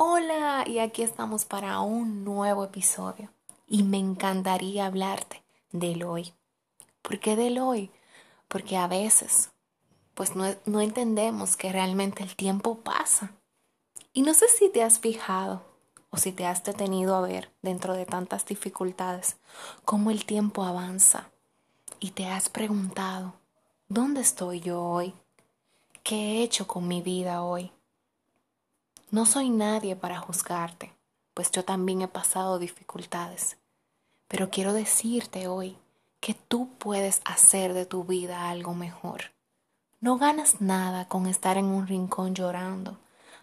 Hola, 0.00 0.62
y 0.64 0.78
aquí 0.78 1.02
estamos 1.02 1.44
para 1.44 1.80
un 1.80 2.22
nuevo 2.22 2.62
episodio. 2.62 3.30
Y 3.66 3.82
me 3.82 3.98
encantaría 3.98 4.86
hablarte 4.86 5.42
del 5.72 6.04
hoy. 6.04 6.34
¿Por 7.02 7.18
qué 7.18 7.34
del 7.34 7.58
hoy? 7.58 7.90
Porque 8.46 8.76
a 8.76 8.86
veces, 8.86 9.50
pues 10.14 10.36
no, 10.36 10.54
no 10.66 10.80
entendemos 10.80 11.56
que 11.56 11.72
realmente 11.72 12.22
el 12.22 12.36
tiempo 12.36 12.78
pasa. 12.78 13.32
Y 14.12 14.22
no 14.22 14.34
sé 14.34 14.46
si 14.46 14.68
te 14.68 14.84
has 14.84 15.00
fijado 15.00 15.64
o 16.10 16.16
si 16.16 16.30
te 16.30 16.46
has 16.46 16.62
detenido 16.62 17.16
a 17.16 17.20
ver 17.20 17.50
dentro 17.62 17.94
de 17.94 18.06
tantas 18.06 18.46
dificultades 18.46 19.36
cómo 19.84 20.12
el 20.12 20.24
tiempo 20.26 20.62
avanza 20.62 21.28
y 21.98 22.12
te 22.12 22.26
has 22.26 22.48
preguntado, 22.48 23.34
¿dónde 23.88 24.20
estoy 24.20 24.60
yo 24.60 24.80
hoy? 24.80 25.12
¿Qué 26.04 26.14
he 26.14 26.42
hecho 26.44 26.68
con 26.68 26.86
mi 26.86 27.02
vida 27.02 27.42
hoy? 27.42 27.72
No 29.10 29.24
soy 29.24 29.48
nadie 29.48 29.96
para 29.96 30.18
juzgarte, 30.18 30.92
pues 31.32 31.50
yo 31.50 31.64
también 31.64 32.02
he 32.02 32.08
pasado 32.08 32.58
dificultades. 32.58 33.56
Pero 34.28 34.50
quiero 34.50 34.74
decirte 34.74 35.48
hoy 35.48 35.78
que 36.20 36.34
tú 36.34 36.68
puedes 36.78 37.22
hacer 37.24 37.72
de 37.72 37.86
tu 37.86 38.04
vida 38.04 38.50
algo 38.50 38.74
mejor. 38.74 39.32
No 40.00 40.18
ganas 40.18 40.60
nada 40.60 41.08
con 41.08 41.26
estar 41.26 41.56
en 41.56 41.64
un 41.64 41.86
rincón 41.86 42.34
llorando, 42.34 42.98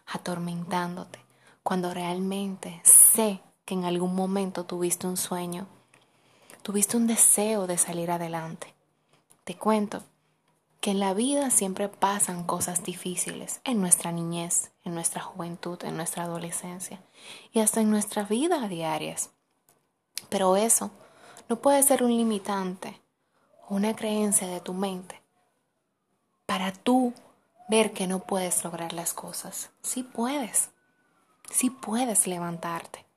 atormentándote, 0.05 1.19
cuando 1.63 1.95
realmente 1.95 2.79
sé 2.83 3.41
que 3.65 3.73
en 3.73 3.85
algún 3.85 4.13
momento 4.13 4.65
tuviste 4.65 5.07
un 5.07 5.17
sueño, 5.17 5.65
tuviste 6.61 6.95
un 6.95 7.07
deseo 7.07 7.65
de 7.65 7.79
salir 7.79 8.11
adelante. 8.11 8.75
Te 9.43 9.57
cuento 9.57 10.03
que 10.85 10.91
en 10.91 10.99
la 10.99 11.15
vida 11.15 11.49
siempre 11.49 11.89
pasan 11.89 12.43
cosas 12.43 12.83
difíciles, 12.83 13.59
en 13.63 13.81
nuestra 13.81 14.11
niñez, 14.11 14.69
en 14.83 14.93
nuestra 14.93 15.19
juventud, 15.19 15.83
en 15.83 15.97
nuestra 15.97 16.25
adolescencia 16.25 17.01
y 17.51 17.61
hasta 17.61 17.81
en 17.81 17.89
nuestra 17.89 18.21
vida 18.21 18.67
diarias. 18.67 19.31
Pero 20.29 20.55
eso 20.55 20.91
no 21.49 21.55
puede 21.55 21.81
ser 21.81 22.03
un 22.03 22.15
limitante 22.15 23.01
una 23.67 23.95
creencia 23.95 24.45
de 24.45 24.61
tu 24.61 24.75
mente 24.75 25.19
para 26.45 26.71
tú 26.71 27.15
ver 27.67 27.91
que 27.91 28.05
no 28.05 28.19
puedes 28.19 28.63
lograr 28.63 28.93
las 28.93 29.15
cosas. 29.15 29.71
Sí 29.81 30.03
puedes, 30.03 30.69
sí 31.49 31.71
puedes 31.71 32.27
levantarte. 32.27 33.07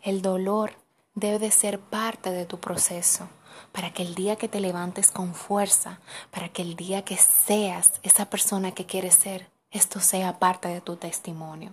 El 0.00 0.22
dolor 0.22 0.76
debe 1.14 1.38
de 1.38 1.50
ser 1.50 1.78
parte 1.78 2.30
de 2.30 2.46
tu 2.46 2.58
proceso 2.58 3.28
para 3.72 3.92
que 3.92 4.02
el 4.02 4.14
día 4.14 4.36
que 4.36 4.48
te 4.48 4.60
levantes 4.60 5.10
con 5.10 5.34
fuerza, 5.34 6.00
para 6.30 6.48
que 6.48 6.62
el 6.62 6.76
día 6.76 7.04
que 7.04 7.16
seas 7.16 8.00
esa 8.02 8.30
persona 8.30 8.72
que 8.72 8.86
quieres 8.86 9.14
ser, 9.14 9.50
esto 9.70 10.00
sea 10.00 10.38
parte 10.38 10.68
de 10.68 10.80
tu 10.80 10.96
testimonio. 10.96 11.72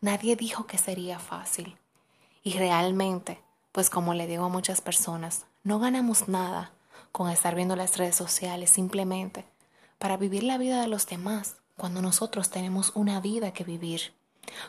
Nadie 0.00 0.36
dijo 0.36 0.66
que 0.66 0.78
sería 0.78 1.18
fácil. 1.18 1.78
Y 2.42 2.52
realmente, 2.52 3.40
pues 3.72 3.90
como 3.90 4.14
le 4.14 4.26
digo 4.26 4.44
a 4.44 4.50
muchas 4.50 4.80
personas, 4.80 5.46
no 5.64 5.78
ganamos 5.78 6.28
nada 6.28 6.72
con 7.12 7.30
estar 7.30 7.54
viendo 7.54 7.76
las 7.76 7.96
redes 7.96 8.14
sociales 8.14 8.70
simplemente 8.70 9.46
para 9.98 10.16
vivir 10.16 10.42
la 10.42 10.58
vida 10.58 10.80
de 10.80 10.88
los 10.88 11.06
demás 11.06 11.56
cuando 11.76 12.02
nosotros 12.02 12.50
tenemos 12.50 12.92
una 12.94 13.20
vida 13.20 13.52
que 13.52 13.64
vivir, 13.64 14.14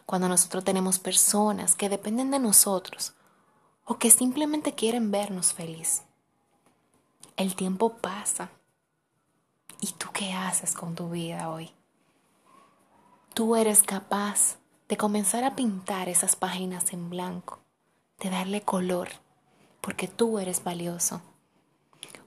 cuando 0.05 0.27
nosotros 0.27 0.63
tenemos 0.63 0.99
personas 0.99 1.75
que 1.75 1.89
dependen 1.89 2.31
de 2.31 2.39
nosotros 2.39 3.13
o 3.87 3.97
que 3.97 4.11
simplemente 4.11 4.75
quieren 4.75 5.11
vernos 5.11 5.53
feliz. 5.53 6.03
El 7.37 7.55
tiempo 7.55 7.97
pasa. 7.97 8.51
¿Y 9.79 9.93
tú 9.93 10.09
qué 10.11 10.33
haces 10.33 10.73
con 10.73 10.93
tu 10.93 11.09
vida 11.09 11.49
hoy? 11.49 11.71
Tú 13.33 13.55
eres 13.55 13.83
capaz 13.83 14.57
de 14.89 14.97
comenzar 14.97 15.45
a 15.45 15.55
pintar 15.55 16.09
esas 16.09 16.35
páginas 16.35 16.91
en 16.91 17.09
blanco, 17.09 17.59
de 18.19 18.29
darle 18.29 18.61
color, 18.61 19.07
porque 19.79 20.07
tú 20.07 20.37
eres 20.39 20.63
valioso, 20.63 21.21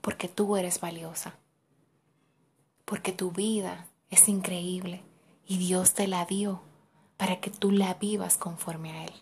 porque 0.01 0.29
tú 0.29 0.57
eres 0.57 0.81
valiosa, 0.81 1.35
porque 2.87 3.13
tu 3.13 3.33
vida 3.33 3.87
es 4.09 4.29
increíble 4.29 5.03
y 5.47 5.59
Dios 5.59 5.93
te 5.93 6.07
la 6.07 6.25
dio 6.25 6.63
para 7.19 7.41
que 7.41 7.51
tú 7.51 7.71
la 7.71 7.95
vivas 7.95 8.39
conforme 8.39 8.93
a 8.93 9.05
Él. 9.05 9.13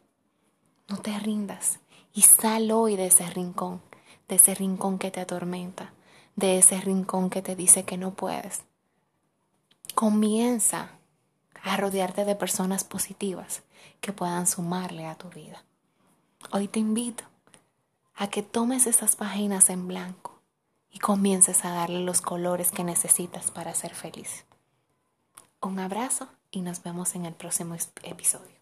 No 0.88 0.98
te 0.98 1.18
rindas 1.18 1.80
y 2.12 2.22
sal 2.22 2.70
hoy 2.70 2.96
de 2.96 3.06
ese 3.06 3.28
rincón, 3.30 3.82
de 4.28 4.36
ese 4.36 4.54
rincón 4.54 4.98
que 4.98 5.10
te 5.10 5.20
atormenta, 5.20 5.92
de 6.36 6.58
ese 6.58 6.80
rincón 6.80 7.30
que 7.30 7.42
te 7.42 7.56
dice 7.56 7.84
que 7.84 7.96
no 7.96 8.14
puedes. 8.14 8.62
Comienza 9.94 10.92
a 11.62 11.76
rodearte 11.76 12.24
de 12.24 12.36
personas 12.36 12.84
positivas 12.84 13.62
que 14.00 14.12
puedan 14.12 14.46
sumarle 14.46 15.06
a 15.06 15.16
tu 15.16 15.28
vida. 15.28 15.64
Hoy 16.52 16.68
te 16.68 16.78
invito 16.78 17.24
a 18.14 18.28
que 18.28 18.42
tomes 18.42 18.86
esas 18.86 19.16
páginas 19.16 19.70
en 19.70 19.88
blanco 19.88 20.40
y 20.90 20.98
comiences 20.98 21.64
a 21.64 21.70
darle 21.70 22.00
los 22.00 22.20
colores 22.20 22.70
que 22.70 22.84
necesitas 22.84 23.50
para 23.50 23.74
ser 23.74 23.94
feliz. 23.94 24.44
Un 25.60 25.78
abrazo 25.78 26.28
y 26.50 26.62
nos 26.62 26.82
vemos 26.82 27.14
en 27.14 27.26
el 27.26 27.34
próximo 27.34 27.76
episodio. 28.02 28.57